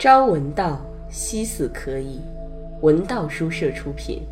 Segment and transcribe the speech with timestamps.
[0.00, 0.80] 朝闻道，
[1.10, 2.20] 夕死可矣。
[2.82, 4.22] 文道书社出品。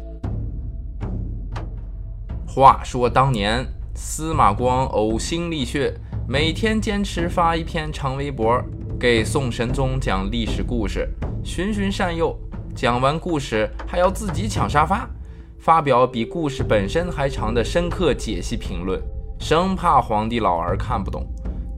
[2.47, 5.93] 话说当年，司马光呕心沥血，
[6.29, 8.63] 每天坚持发一篇长微博，
[8.97, 11.09] 给宋神宗讲历史故事，
[11.43, 12.39] 循循善诱。
[12.73, 15.11] 讲完故事还要自己抢沙发，
[15.59, 19.03] 发表比故事本身还长的深刻解析评论，
[19.41, 21.27] 生怕皇帝老儿看不懂。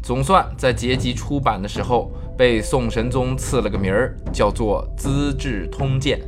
[0.03, 2.13] 总算在结集出版的时候。
[2.39, 6.21] 被宋神宗赐了个名儿，叫做《资治通鉴》。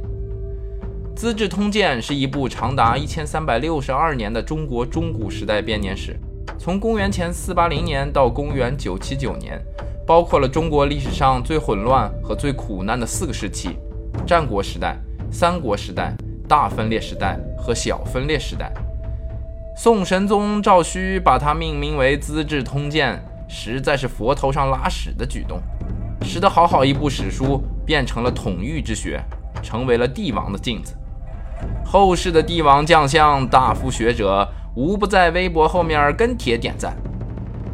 [1.14, 6.18] 《资治通鉴》是一部长达一千三百六十二年的中国中古时代编年史，
[6.58, 9.62] 从公元前四八零年到公元九七九年，
[10.04, 13.76] 包括了中国历史上最混乱和最苦难的四个时期：
[14.26, 14.96] 战国时代、
[15.30, 16.12] 三国时代、
[16.48, 18.72] 大分裂时代和小分裂时代。
[19.76, 23.14] 宋神宗赵顼把它命名为《资治通鉴》，
[23.48, 25.62] 实在是佛头上拉屎的举动。
[26.30, 29.20] 使得好好一部史书变成了统御之学，
[29.64, 30.94] 成为了帝王的镜子。
[31.84, 36.96] 后世的帝王将相、大夫学者，无不在微博后面跟帖点赞。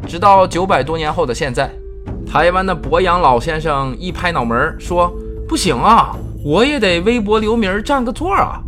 [0.07, 1.69] 直到九百多年后的现在，
[2.25, 5.13] 台湾的博洋老先生一拍脑门说
[5.47, 8.59] ：“不行啊，我也得微博留名占个座啊！”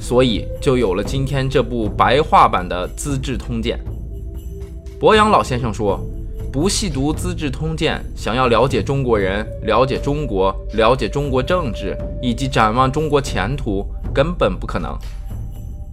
[0.00, 3.78] 所以就有了今天这部白话版的《资治通鉴》。
[4.98, 6.00] 博洋老先生说。
[6.54, 14.96] 不细读《资治通鉴》，想要了解中国人、了解中国、了解中国政治以及展望中国前途，根本不可能。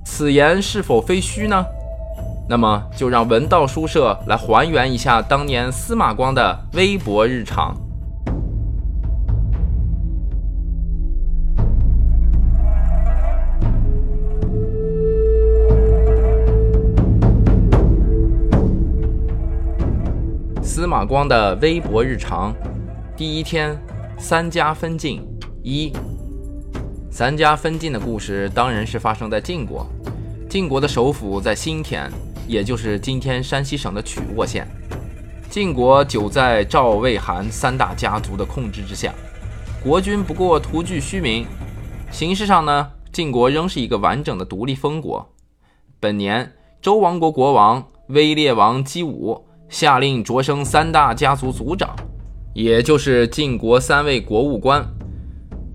[0.06, 1.66] 此言是否非虚呢？
[2.48, 7.76] 那么就让文道书社来还原一下当年司马光的微博日常。
[20.74, 22.56] 司马光的微博日常，
[23.18, 23.78] 第一天，
[24.18, 25.22] 三家分晋
[25.62, 25.92] 一。
[27.12, 29.86] 三家分晋的故事当然是发生在晋国，
[30.50, 32.10] 晋国的首府在新田，
[32.48, 34.66] 也就是今天山西省的曲沃县。
[35.50, 39.14] 晋国久在赵、魏、韩三大家族的控制之下，
[39.84, 41.46] 国君不过徒具虚名。
[42.12, 45.34] 形式上呢，晋国仍是一个完整的独立封国。
[46.00, 46.50] 本年，
[46.82, 49.44] 周王国国王威烈王姬武。
[49.72, 51.96] 下令擢升三大家族族长，
[52.54, 54.86] 也就是晋国三位国务官：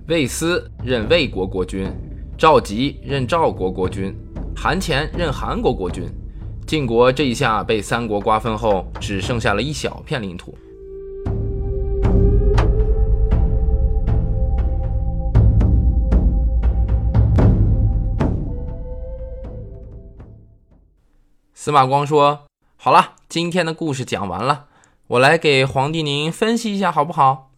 [0.06, 1.90] 魏斯任魏国国君，
[2.36, 4.14] 赵吉任赵国国君，
[4.54, 6.04] 韩虔任韩国国君。
[6.66, 10.54] 晋国这一下被三国瓜分后，只剩下了一小片领土。
[21.54, 22.38] 司马光说。
[22.78, 24.64] 好了，今天的故事讲完了，
[25.08, 27.50] 我来给皇帝您分析一下好不好？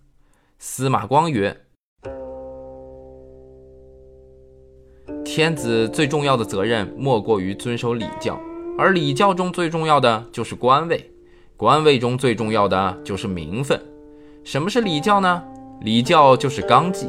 [0.59, 1.57] 司马光曰
[5.25, 8.37] ：“天子最重要的责任莫过于遵守礼教，
[8.77, 11.13] 而礼教中最重要的就是官位，
[11.57, 13.81] 官位中最重要的就是名分。
[14.43, 15.45] 什么是礼教呢？
[15.83, 17.09] 礼教就是纲纪。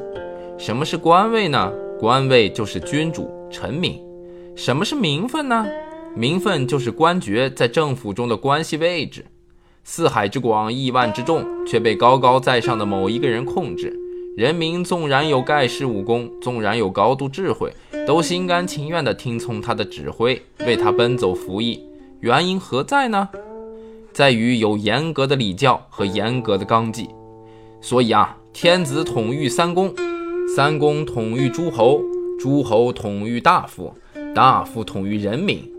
[0.59, 1.73] 什么是官位呢？
[1.99, 3.99] 官位就是君主臣民。
[4.55, 5.65] 什么是名分呢？
[6.15, 9.25] 名分就是官爵在政府中的关系位置，
[9.83, 13.97] 四海之广，亿万之众，却被高高在上的某一个人控制。
[14.35, 17.73] 人民纵然有盖世武功，纵然有高度智慧，
[18.07, 21.81] 都心甘情愿地听从他的指挥，为他奔走服役。
[22.21, 23.29] 原因何在呢？
[24.11, 27.09] 在于有严格的礼教和严格的纲纪。
[27.81, 29.93] 所以啊，天子统御三公，
[30.55, 32.01] 三公统御诸侯，
[32.39, 33.93] 诸侯统御大夫，
[34.33, 35.69] 大夫统御人民。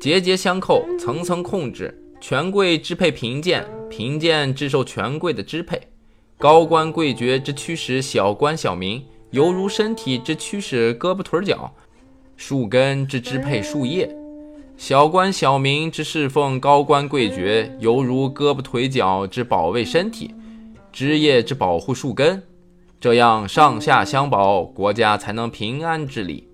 [0.00, 5.80] 节节相扣，层层控制，权贵支配贫贱，贫贱之受权贵的支配，
[6.38, 11.74] 高官贵爵之驱使小官小民，犹如身体之驱使胳膊腿脚，
[12.36, 14.08] 树根之支配树叶，
[14.76, 20.32] 小官小民之侍奉高官贵爵，犹如胳膊腿脚之保卫身体，
[20.92, 22.40] 枝叶之保护树根，
[23.00, 26.47] 这样上下相保，国家才能平安治理。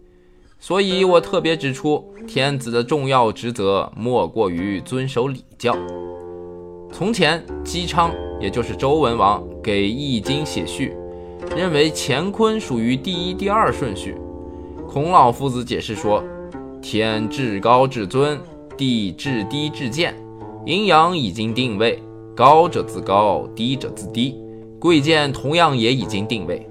[0.66, 5.76] 所以我特别指出，天子的重要职责莫过于遵守礼教。
[6.90, 10.96] 从前，姬昌，也就是周文王，给《易经》写序，
[11.54, 14.16] 认为乾坤属于第一、第二顺序。
[14.88, 16.24] 孔老夫子解释说：
[16.80, 18.40] 天至高至尊，
[18.74, 20.14] 地至低至贱，
[20.64, 22.02] 阴阳已经定位，
[22.34, 24.40] 高者自高，低者自低，
[24.80, 26.66] 贵贱同样也已经定位。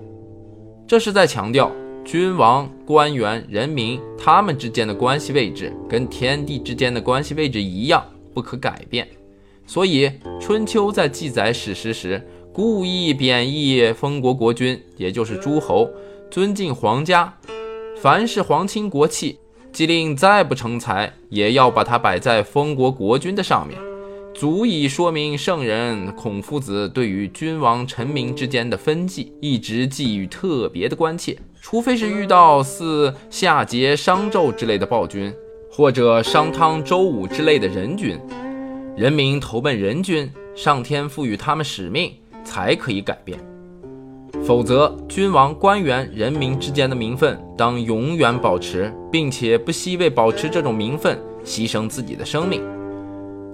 [0.88, 1.72] 这是在强调。
[2.06, 9.08] 君王、官员、人民，他们之间的关系位置跟天地之间的关系位置一样，不可改变。
[9.66, 12.22] 所以，春秋在记载史实时，
[12.52, 15.90] 故意贬义封国国君，也就是诸侯，
[16.30, 17.34] 尊敬皇家。
[17.98, 19.40] 凡是皇亲国戚，
[19.72, 23.80] 即令再不成才，也要把它摆在封国国君的上面，
[24.34, 31.38] 足以说明圣人孔夫子对于君王臣民之间的分际一直寄予特别的关切。
[31.62, 35.34] 除非是遇到似夏桀、商纣之类的暴君，
[35.72, 38.20] 或者商汤、周武之类的人君，
[38.98, 42.12] 人民投奔人君，上天赋予他们使命。
[42.46, 43.40] 才可以改变，
[44.44, 52.62] 否则君王、官员、人民之间的名分当永远保持，并且不惜为保持这种名分牺牲自己的生命。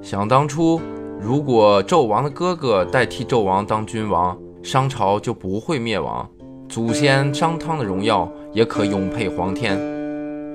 [0.01, 0.79] 想当初，
[1.19, 6.27] 如果纣王的哥哥代替纣王当君王，商朝就不会灭亡，
[6.67, 9.77] 祖先商汤的荣耀也可永配皇天。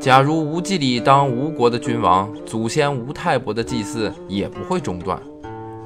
[0.00, 5.20] 假如吴季礼当吴国的君王，祖先吴太伯的祭祀也不会中断。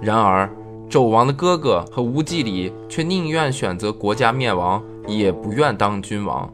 [0.01, 0.49] 然而。
[0.91, 6.51] 纣王的哥哥和吴季礼却宁愿选择国家灭亡，也不愿当君王。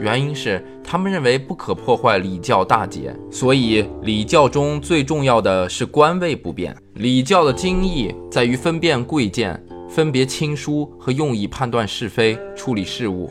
[0.00, 6.76] 原因是他们认为不可破坏礼教大节，所以礼教中最重要的是官位不变。
[6.94, 13.30] 礼教的精义在于分辨贵贱，分别亲疏和用以判断是非、处理事务。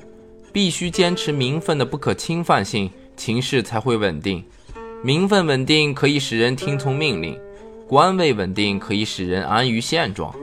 [0.51, 4.43] 必须坚持名分的不可侵犯性，情势才会稳定。
[5.03, 7.37] 名分稳定可以使人听从命令。
[7.87, 10.33] 官位稳定可以使人安于现状，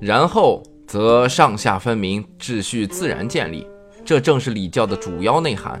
[0.00, 3.66] 然后则上下分明，秩序自然建立。
[4.04, 5.80] 这正是礼教的主要内涵。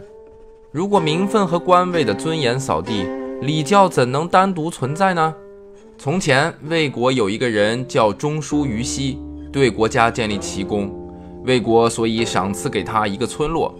[0.70, 3.06] 如果名分和官位的尊严扫地，
[3.42, 5.34] 礼教怎能单独存在呢？
[5.98, 9.18] 从前魏国有一个人叫中书于西，
[9.52, 10.90] 对国家建立奇功，
[11.44, 13.74] 魏国所以赏赐给他一个村落。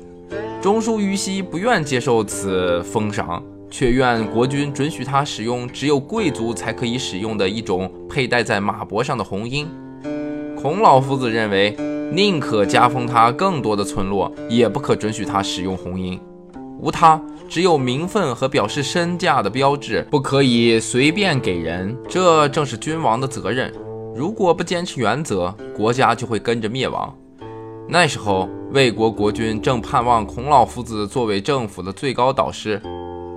[0.60, 3.42] 中书于西不愿接受此封赏。
[3.72, 9.66] 却愿国君准许他使用只有贵族才可以使用的一种佩戴在马脖上的红缨。
[10.54, 11.74] 孔老夫子认为，
[12.14, 16.20] 宁可加封他更多的村落，也不可准许他使用红缨。
[16.78, 17.18] 无他，
[17.48, 21.96] 只有名分和表示身价的标志，不可以随便给人。
[22.06, 23.72] 这正是君王的责任。
[24.14, 27.16] 如果不坚持原则，国家就会跟着灭亡。
[27.88, 32.78] 那时候，魏国国君正盼望孔老夫子作为政府的最高导师。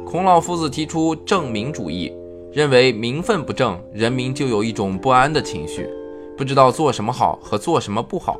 [0.05, 2.11] 孔老夫子提出正名主义，
[2.51, 5.87] 认为名分不正，人民就有一种不安的情绪，
[6.35, 8.37] 不知道做什么好和做什么不好。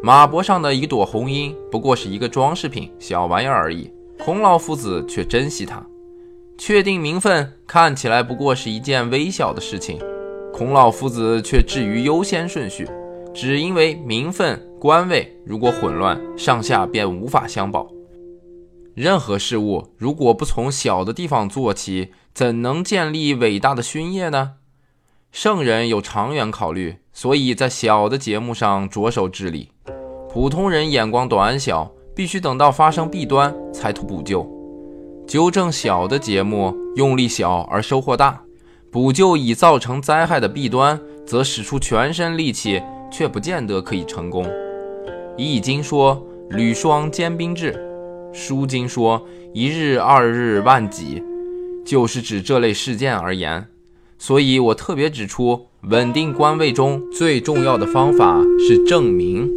[0.00, 3.90] 马脖上的一朵红缨不过是一个装饰品，小玩意儿而已。
[4.18, 5.84] 孔老夫子却珍惜它。
[6.56, 9.98] 确定名分看起来不过是一件微小的事情，
[10.52, 12.88] 孔老夫子却置于优先顺序，
[13.34, 17.88] 只因为名分官位如果混乱，上下便无法相保。
[18.94, 24.54] 任何事物如果不从小的地方做起，怎能建立伟大的勋业呢？
[25.30, 29.70] 圣人有长远考虑，所以在小的节目上着手治理。
[30.30, 34.46] 普通人眼光短小，必须等到发生弊端才图补救。
[35.26, 38.42] 纠正小的节目，用力小而收获大；
[38.90, 44.44] 补救已造成灾害的弊端，则使出全身力气，却不见得可以成功。
[45.36, 47.78] 《易经》说：“履霜坚冰至。”
[48.32, 49.24] 书经说
[49.54, 51.22] “一日二日万几”，
[51.86, 53.66] 就是指这类事件而言。
[54.18, 59.48] 所以我特别指出，稳定官位中最重要的方法是正名。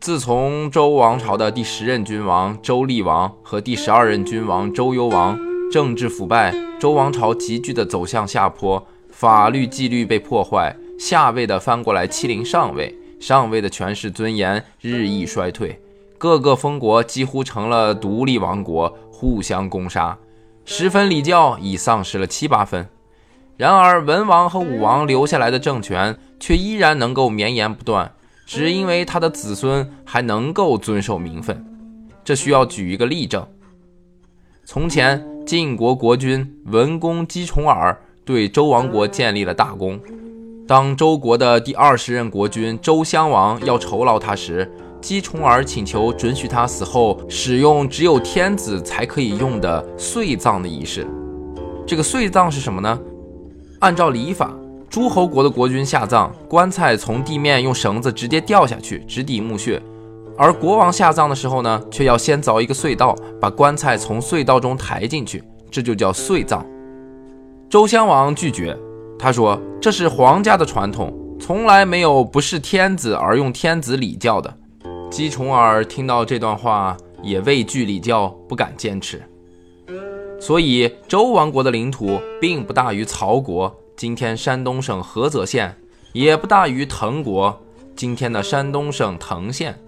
[0.00, 5.38] 自从周王朝的第十任君王周厉王和第十二任君王周幽王
[5.70, 6.52] 政治腐败。
[6.80, 15.80] 周王朝急剧的走向下坡，法律纪律被破坏，下位的翻过来欺凌上位，上位的权势尊严日益衰退，
[16.18, 20.18] 各个封国几乎成了独立王国，互相攻杀，
[20.64, 22.88] 十分礼教已丧失了七八分。
[23.56, 28.10] 然而文王和武王留下来的政权却依然能够绵延不断，
[28.44, 31.64] 只因为他的子孙还能够遵守名分。
[32.24, 33.46] 这需要举一个例证：
[34.64, 35.24] 从前。
[35.46, 39.98] 晋国国君文公姬重耳对周王国建立了大功。
[40.70, 51.04] 当周国的第二十任国君周襄王要酬劳他时，姬重耳请求准许他死后使用只有天子才可以用的岁葬的仪式。
[51.84, 52.96] 这个岁葬是什么呢？
[53.80, 54.54] 按照礼法，
[54.88, 59.82] 诸侯国的国君下葬，棺材从地面用绳子直接掉下去，直抵墓穴。
[60.38, 66.64] 而国王下葬的时候呢，却要先凿一个隧道，把棺材从隧道中抬进去，这就叫隧葬。
[67.68, 68.78] 周襄王拒绝，
[69.22, 74.56] 他说这是皇家的传统，从来没有不是天子而用天子礼教的。
[75.10, 79.22] 姬重耳听到这段话，也畏惧礼教，不敢坚持。
[80.40, 85.76] 所以周王国的领土并不大于曹国（今天山东省菏泽县），
[86.14, 87.60] 也不大于滕国
[87.94, 89.78] （今天的山东省滕县）。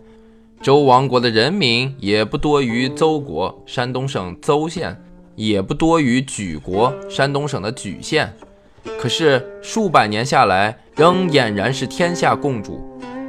[0.61, 5.03] 周王国的人民也不多于邹国（山东省邹县），
[5.37, 8.31] 也不多于莒国（山东省的莒县）。
[9.01, 12.81] 可是数百年下来，仍俨然是天下共主。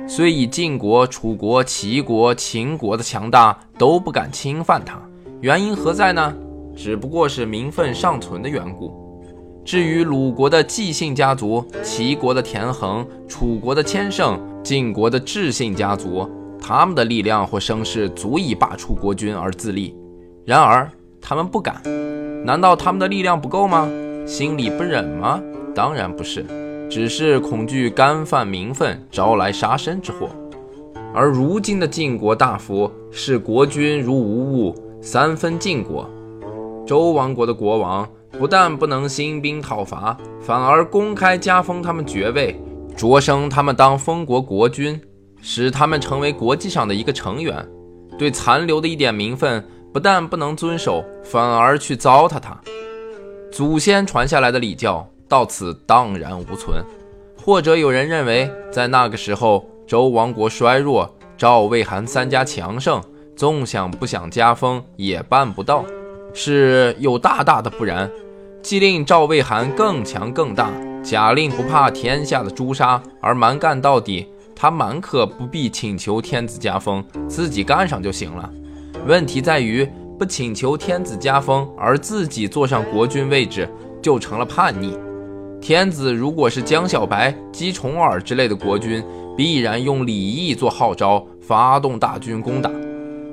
[0.07, 5.00] 虽以晋国、楚国、齐国、秦国的强大，都不敢侵犯他。
[5.41, 6.33] 原因何在呢？
[6.75, 8.91] 只不过是名分尚存的缘故。
[9.63, 16.29] 至于鲁国的季姓家族、齐国的田横、楚国的千乘、晋国的智姓家族，
[16.60, 19.95] 他们的力量或声势足以罢黜国君而自立。
[20.45, 20.89] 然而
[21.22, 21.81] 他们不敢，
[22.45, 23.88] 难道他们的力量不够吗？
[24.25, 25.42] 心里不忍吗？
[25.75, 26.46] 当然不是，
[26.89, 30.30] 只是恐惧干犯名分，招来杀身之祸。
[31.13, 36.10] 而如今的晋国大夫视国君如无物，三分晋国。
[36.88, 42.60] 周王国的国王不但不能兴兵讨伐，反而公开加封他们爵位，
[42.96, 45.00] 擢升他们当封国国君，
[45.42, 47.65] 使他们成为国际上的一个成员。
[48.18, 52.60] 对残留的一点名分，不但不能遵守，反而去糟蹋他。
[53.53, 56.83] 祖先传下来的礼教到此荡然无存。
[57.38, 63.00] 或者有人认为，在那个时候，周王国衰弱，赵、魏、韩三家强盛，
[63.36, 65.86] 纵想不想加封，也办不到。
[66.33, 68.10] 是有大大的不然，
[68.63, 70.72] 既令赵魏韩更强更大，
[71.03, 78.50] 假令不怕天下的诛杀而蛮干到底，他蛮可不必请求天子加封，自己干上就行了。
[79.05, 79.88] 问题在于
[80.24, 83.68] 不请求天子加封，而自己坐上国君位置，
[84.01, 84.98] 就成了叛逆。
[85.60, 89.03] 天子如果是江小白、姬重耳之类的国君，
[89.36, 92.72] 必然用礼义做号召，发动大军攻打，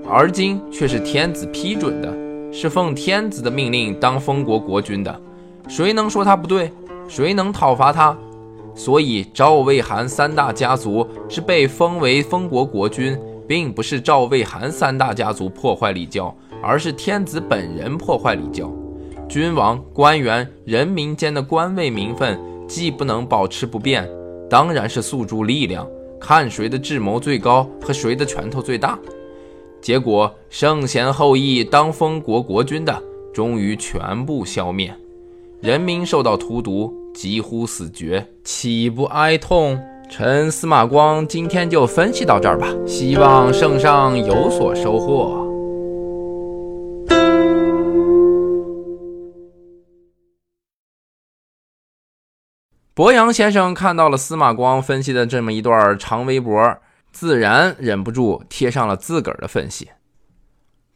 [0.09, 2.13] 而今却是天子批准的。
[2.53, 5.21] 是奉天子的命令当封国国君的，
[5.69, 6.73] 谁能说他不对？
[7.07, 8.19] 谁能讨伐他？
[8.75, 13.17] 所以赵、魏、韩三大家族是被封为封国国君，
[13.47, 18.71] 并不是赵、魏、韩三大家族破坏礼教，而是天子本人破坏礼教。
[19.29, 24.09] 君王、官员、人民间的官位名分既不能保持不变，
[24.49, 25.87] 当然是诉诸力量，
[26.21, 28.99] 看谁的智谋最高和谁的拳头最大。
[29.81, 33.03] 结果，圣贤后裔当封国国君的，
[33.33, 34.93] 终于全部消灭，
[35.61, 39.81] 人民受到荼毒，几乎死绝，岂不哀痛？
[40.11, 45.50] 臣司马光今天就分析到这儿吧，希望圣上有所收获。
[52.95, 56.79] 博洋先生看到了司马光分析的这么一段长微博。
[57.13, 59.91] 自然忍不住贴上了自个儿的分析。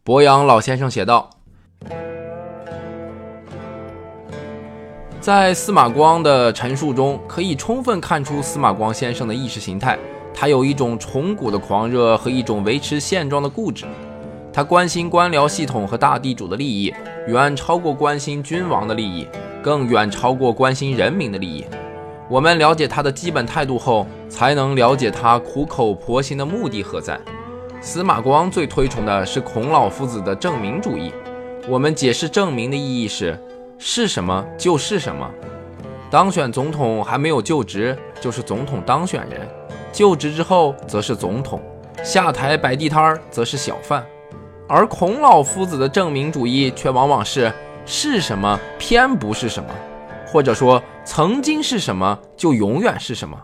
[0.05, 1.29] 博洋老先生写道
[5.21, 9.99] ：“在司马光的陈述中，可以充分看出司马光先生的意识形态。
[10.33, 13.85] 他有一种崇古的狂热和一种维持现状的固执。
[14.53, 16.95] 他关心官僚系统和大地主的利益，
[17.27, 19.27] 远超过关心君王的利益，
[19.61, 21.65] 更远超过关心人民的利益。”
[22.29, 27.21] 我们了解他的基本态度后，才能了解他苦口婆心的目的何在。
[27.81, 31.13] 司马光最推崇的是孔老夫子的证明主义。
[31.69, 33.39] 我们解释证明的意义是：
[33.79, 35.31] 是什么就是什么。
[36.11, 39.41] 当选总统还没有就职，就是总统当选人；
[39.93, 41.61] 就职之后，则是总统；
[42.03, 44.05] 下台摆地摊儿，则是小贩。
[44.67, 47.53] 而孔老夫子的证明主义却往往是：
[47.85, 49.69] 是什么偏不是什么。
[50.27, 53.39] 或者说，曾经是什么，就永远是什么。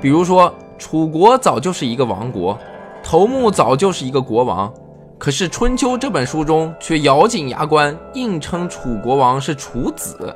[0.00, 2.58] 比如说，楚国早就是一个王国，
[3.02, 4.72] 头目早就是一个国王。
[5.16, 10.34] 可是《春秋》这本书中却咬紧牙关，硬称楚国王是楚子。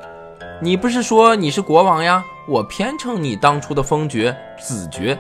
[0.63, 2.25] 你不是说你是国王呀？
[2.49, 5.19] 我偏称你当初的封爵子爵。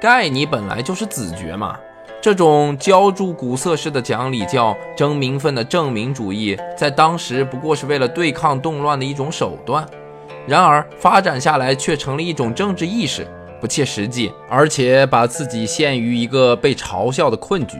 [0.00, 1.76] 盖你本来就是子爵嘛。
[2.20, 9.88] 这种浇筑古色式的讲礼教、争名分的证明主义，在当时不过是为了对抗动乱的一种手段，
[10.46, 13.26] 然而发展下来却成了一种政治意识，
[13.60, 17.78] 不切实际，而且把自己陷于一个被嘲笑的困局。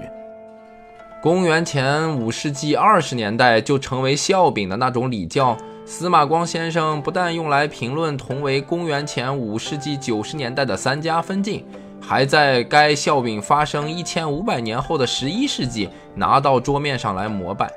[1.22, 11.64] 公元前五世纪二十年代就成为笑柄的那种礼教，司马光先生不但用来评论同为公元前五世纪九十年代的三家分晋。
[12.02, 17.70] 还在该笑柄发生一千五百年后的十一世纪拿到桌面上来膜拜。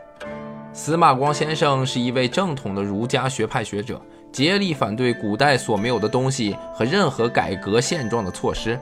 [0.72, 4.02] 司马光先生是一位正统的儒家学派学者，
[4.34, 8.78] 竭力反对古代所没有的东西和任何改革现状的措施。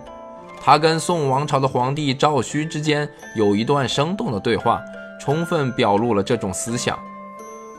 [0.64, 4.82] 他跟宋王朝的皇帝赵顼之间有一段生动的对话，
[5.20, 6.98] 充分表露了这种思想。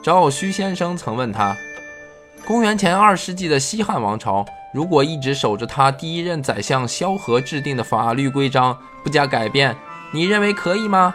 [0.03, 1.57] 赵虚先生曾问他：
[2.45, 9.75] 公元前二世纪的西汉王朝，如果一直守着他第一任宰相萧何制定的法律规章，不加改变，
[10.13, 11.15] 你认为可以吗？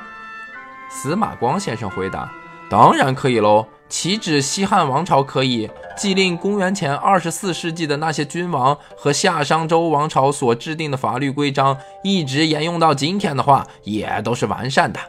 [0.90, 2.32] 司马光先生回答：
[2.70, 3.68] 当然可以喽。
[3.90, 15.00] 岂止西汉王朝可以，既令公元前二十四世纪的那些君王和夏商周王朝所制定的法律规章一直沿用到今天的话，也都是完善的。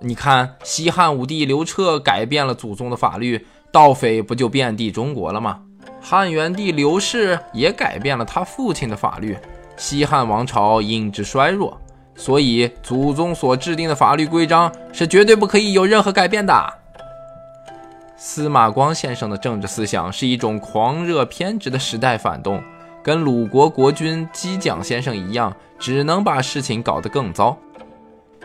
[0.00, 5.60] 你看，西汉武帝刘彻改变了祖宗的法律，盗匪不就遍地中国了吗？
[6.00, 9.36] 汉元帝刘氏也改变了他父亲的法律，
[9.76, 11.76] 西汉王朝因之衰弱。
[12.14, 16.77] 所以，祖宗所制定的法律规章是绝对不可以有任何改变的。
[18.20, 22.60] 司马光先生的政治思想是一种狂热偏执的时代反动，
[23.00, 27.56] 跟鲁国国君姬蒋先生一样，只能把事情搞得更糟。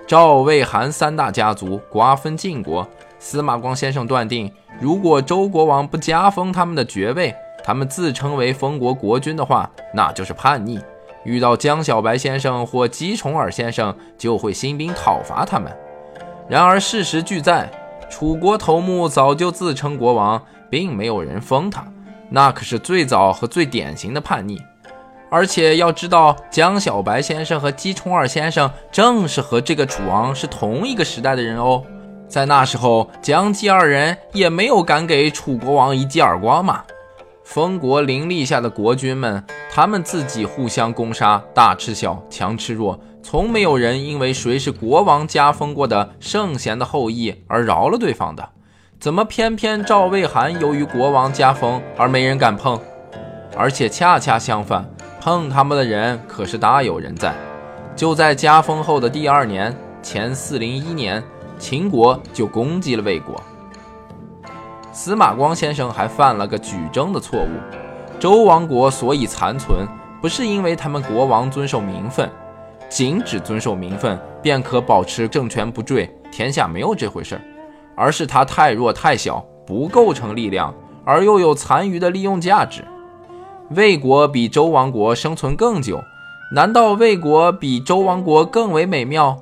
[0.06, 2.88] 赵、魏、韩三大家族瓜分晋国，
[3.18, 10.80] 司马光先生断定，如果周国王不加封他们的爵位，他们自称为封国国君的话，那就是叛逆。
[11.24, 15.76] 遇到江小白先生或姬重耳先生，就会兴兵讨伐他们。
[16.48, 17.68] 然而事实俱在。
[18.14, 20.40] 楚国头目早就自称国王，
[20.70, 21.84] 并没有人封他，
[22.30, 24.62] 那可是最早和最典型的叛逆。
[25.32, 31.82] 而且要知道，江小白先生和姬重耳先生正是和这个楚王是同一个时代的人哦。
[32.28, 36.84] 在那时候，江姬二人也没有敢给楚国王一记耳光嘛。
[37.44, 43.00] 封国林立下的国君们，他们自己互相攻杀，大吃小，强吃弱。
[43.24, 48.50] 从没有人因为谁是国王加封过的圣贤的后裔而饶了对方的，
[49.00, 52.78] 怎么偏偏赵魏韩由于国王加封而没人敢碰？
[53.56, 54.86] 而且恰恰相反，
[55.22, 57.34] 碰他们的人可是大有人在。
[57.96, 61.24] 就在加封后的第二年，前四零一年，
[61.58, 63.42] 秦国就攻击了魏国。
[64.92, 67.48] 司马光先生还犯了个举证的错误：
[68.20, 69.88] 周王国所以残存，
[70.22, 72.30] 不是因为他们国王遵守名分。
[72.94, 77.42] 仅只遵守名分便可保持政权不坠，天下没有这回事儿，
[77.96, 80.72] 而是他太弱太小，不构成力量，
[81.04, 82.86] 而又有残余的利用价值。
[83.72, 86.00] 魏国比周王国生存更久，
[86.54, 89.42] 难道魏国比周王国更为美妙？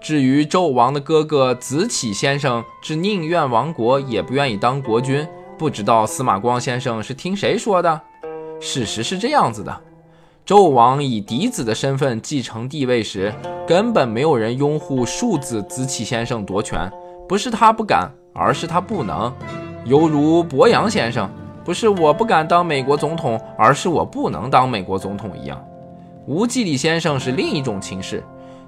[0.00, 5.26] 至于纣王的哥哥子启先生，只宁愿亡国也不愿意当国君，
[5.58, 8.00] 不知道司马光先生是听谁说的？
[8.60, 9.80] 事实是这样子的。
[10.44, 13.32] 纣王以嫡子的身份继承帝位时，
[13.64, 16.90] 根本没有人拥护庶子子启先生夺权，
[17.28, 19.32] 不是他不敢，而是他不能。
[19.84, 21.30] 犹如博洋先生，
[21.64, 25.64] 不是我不敢当美国总统，而是我不能当美国总统一样。
[26.26, 28.24] 吴季礼先生是另一种情势，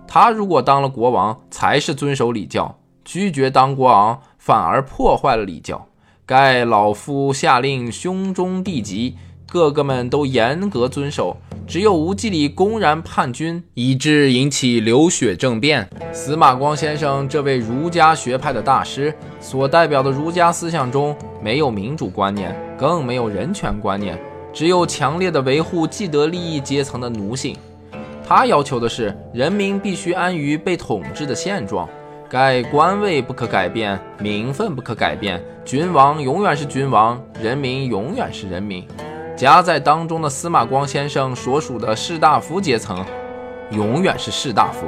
[0.06, 2.72] 他如果当了国王，才是遵守礼教；
[3.04, 5.84] 拒绝当国王，反而破坏了礼教。
[6.24, 9.16] 盖老夫下令，兄终弟及。
[9.46, 15.88] 各个们都严格遵守，只有吴季礼公然叛军，以致引起流血政变。
[16.12, 24.18] 司马光先生这位儒家学派的大师所代表的儒家思想中，没有民主观念，更没有人权观念，
[24.52, 27.56] 只有强烈的维护既得利益阶层的奴性。
[28.26, 31.88] 他要求的是，人民必须安于被统治的现状，
[32.28, 38.82] 该官位不可改变，名分不可改变，君王永远是君王，人民永远是人民。
[39.36, 43.04] 夹在当中的司马光先生所属的士大夫阶层，
[43.70, 44.86] 永远是士大夫。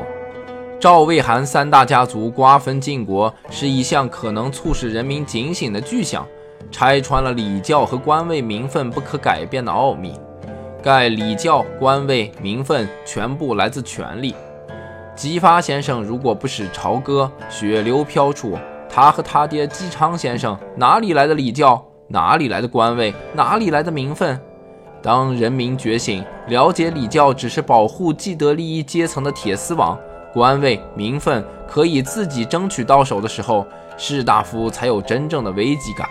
[0.78, 6.24] 赵、魏、韩三大家族瓜分晋国，是一项可能促使人民警醒的巨响，
[6.70, 10.14] 拆穿了礼教和官位名分不可改变的奥秘。
[10.80, 14.32] 盖礼教、官位、名分全部来自权力。
[15.16, 18.56] 姬发先生如果不使朝歌，血流飘出，
[18.88, 21.84] 他和他爹姬昌先生哪里来的礼教？
[22.08, 23.12] 哪里来的官位？
[23.34, 24.40] 哪里来的名分？
[25.02, 29.98] 当人民觉醒，了解礼教只是保护既得利益阶层的铁丝网，
[30.32, 33.66] 官位、名分可以自己争取到手的时候，
[33.96, 36.08] 士大夫才有真正的危机感。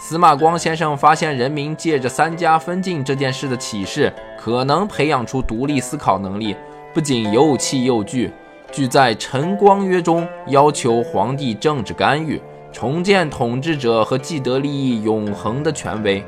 [0.00, 6.56] 司马光先生发现，人民借着三家分晋这件事的启示，可能培养出独立思考能力，
[6.92, 8.32] 不仅又气又惧，
[8.72, 12.40] 惧在《陈光约》中要求皇帝政治干预。
[12.74, 16.22] 重建统治者和既得利益永恒的权威。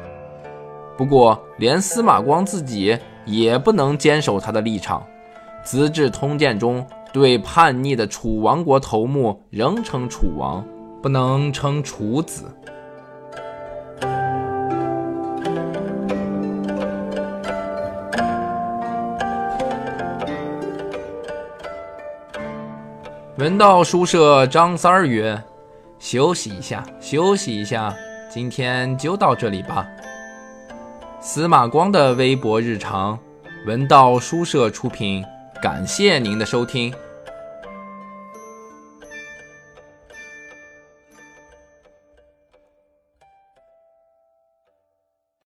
[0.97, 5.01] 不过，连司马光自己也不能坚守他的立场，
[5.65, 10.65] 《资治通鉴》中对叛逆的楚王国头目仍称楚王，
[11.03, 12.45] 不能称楚子。
[23.37, 25.43] 文道书社张三儿曰。
[26.09, 27.92] 休息一下，休息一下，
[28.31, 29.85] 今天就到这里吧。
[31.21, 33.19] 司马光的微博日常，
[33.66, 35.25] 文道书社出品，
[35.61, 36.95] 感谢您的收听。